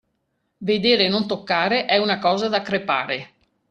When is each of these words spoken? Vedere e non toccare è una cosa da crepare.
Vedere 0.57 1.03
e 1.05 1.09
non 1.09 1.27
toccare 1.27 1.85
è 1.85 1.97
una 1.97 2.17
cosa 2.17 2.47
da 2.47 2.63
crepare. 2.63 3.33